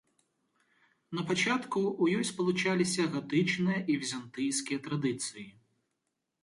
[1.17, 5.47] На пачатку ў ёй спалучаліся гатычныя і візантыйскія традыцыі.